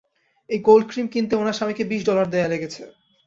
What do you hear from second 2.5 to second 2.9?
লেগেছে!